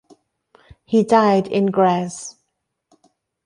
[0.83, 2.35] He died in Graz.